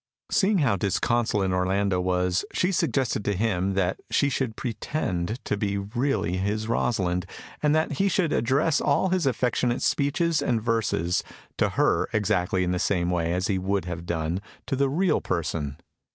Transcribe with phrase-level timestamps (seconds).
[0.31, 5.77] Seeing how disconsolate Orlando was, she suggested to him that she should pretend to be
[5.77, 7.27] really his Rosalind,
[7.61, 11.23] and that he should address all his affectionate speeches and verses
[11.59, 15.21] to her exactly in the same way as he would have done to the real
[15.21, 15.77] person.